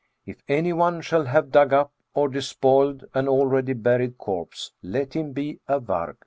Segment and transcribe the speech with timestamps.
[0.25, 5.31] "If any one shall have dug up or despoiled an already buried corpse, let him
[5.31, 6.15] be a varg."